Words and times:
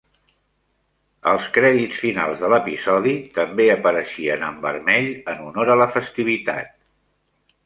Els 1.31 1.49
crèdits 1.57 1.99
finals 2.05 2.41
de 2.45 2.49
l'episodi 2.53 3.13
també 3.37 3.69
apareixien 3.75 4.47
en 4.49 4.59
vermell 4.65 5.13
en 5.35 5.45
honor 5.51 5.75
a 5.77 5.77
la 5.85 5.91
festivitat. 6.01 6.75